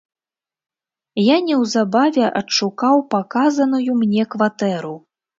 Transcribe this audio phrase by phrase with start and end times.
[1.23, 4.95] Я неўзабаве адшукаў паказаную мне кватэру.